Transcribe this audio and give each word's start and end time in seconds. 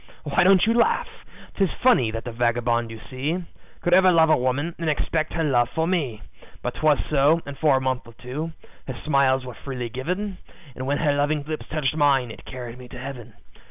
"Why 0.23 0.43
don't 0.43 0.65
you 0.65 0.73
laugh? 0.73 1.07
'Tis 1.55 1.69
funny 1.83 2.09
that 2.09 2.23
the 2.23 2.31
vagabond 2.31 2.89
you 2.89 2.99
see 3.07 3.37
Could 3.81 3.93
ever 3.93 4.11
love 4.11 4.31
a 4.31 4.35
woman, 4.35 4.73
and 4.79 4.89
expect 4.89 5.33
her 5.33 5.43
love 5.43 5.69
for 5.69 5.85
me; 5.85 6.23
But 6.63 6.73
'twas 6.73 6.97
so, 7.07 7.39
and 7.45 7.55
for 7.55 7.77
a 7.77 7.81
month 7.81 8.07
or 8.07 8.13
two, 8.13 8.51
her 8.87 8.97
smiles 9.05 9.45
were 9.45 9.53
freely 9.53 9.89
given, 9.89 10.39
And 10.75 10.87
when 10.87 10.97
her 10.97 11.13
loving 11.13 11.43
lips 11.43 11.67
touched 11.69 11.95
mine, 11.95 12.31
it 12.31 12.45
carried 12.45 12.79
me 12.79 12.87
to 12.87 12.97
Heaven. 12.97 13.35